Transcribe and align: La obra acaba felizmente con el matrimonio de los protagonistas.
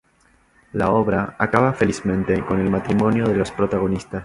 La 0.73 0.89
obra 0.91 1.35
acaba 1.37 1.73
felizmente 1.73 2.43
con 2.43 2.59
el 2.59 2.71
matrimonio 2.71 3.27
de 3.27 3.35
los 3.37 3.51
protagonistas. 3.51 4.19